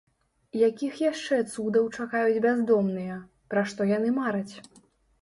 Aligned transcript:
Якіх 0.69 0.93
яшчэ 1.01 1.35
цудаў 1.53 1.85
чакаюць 1.97 2.43
бяздомныя, 2.49 3.21
пра 3.55 3.69
што 3.71 3.81
яны 3.97 4.19
мараць? 4.21 4.53